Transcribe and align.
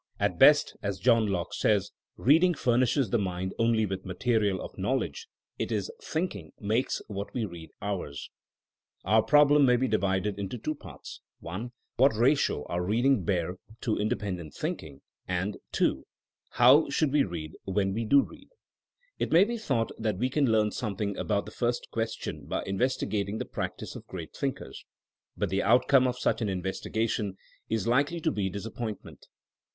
At 0.19 0.39
best, 0.39 0.75
as 0.81 0.97
John 0.97 1.27
Locke 1.27 1.53
says, 1.53 1.91
''Beading 2.25 2.55
furnishes 2.55 3.11
the 3.11 3.19
mind 3.19 3.53
only 3.59 3.85
with 3.85 4.03
materials 4.03 4.61
of 4.61 4.75
knowledge, 4.75 5.27
it 5.59 5.69
la 5.69 5.79
thinking 6.01 6.53
makes 6.59 7.03
what 7.07 7.31
we 7.35 7.45
read 7.45 7.69
ours. 7.83 8.31
''^ 9.05 9.07
Our 9.11 9.21
problem 9.21 9.63
may 9.63 9.75
be 9.75 9.87
divided 9.87 10.39
in 10.39 10.49
two 10.49 10.73
parts: 10.73 11.21
(1) 11.41 11.71
What 11.97 12.15
ratio 12.15 12.61
should 12.63 12.65
our 12.69 12.83
reading 12.83 13.23
bear 13.25 13.57
to 13.81 13.95
in 13.95 14.09
dependent 14.09 14.55
thinking, 14.55 15.01
and 15.27 15.57
(2) 15.73 16.03
how 16.53 16.89
should 16.89 17.13
we 17.13 17.21
read 17.23 17.51
when 17.65 17.93
we 17.93 18.03
do 18.03 18.23
read? 18.23 18.49
It 19.19 19.31
may 19.31 19.43
be 19.43 19.59
thought 19.59 19.91
that 19.99 20.17
we 20.17 20.31
can 20.31 20.51
learn 20.51 20.71
some 20.71 20.95
thing 20.95 21.15
about 21.15 21.45
the 21.45 21.51
first 21.51 21.89
question 21.91 22.47
by 22.47 22.63
investigating 22.63 23.37
the 23.37 23.45
practice 23.45 23.95
of 23.95 24.07
great 24.07 24.33
thinkers. 24.35 24.83
But 25.37 25.49
the 25.51 25.61
out 25.61 25.87
come 25.87 26.07
of 26.07 26.17
such 26.17 26.41
an 26.41 26.49
investigation 26.49 27.37
is 27.69 27.85
likely 27.85 28.19
to 28.21 28.31
be 28.31 28.49
disappointment. 28.49 29.27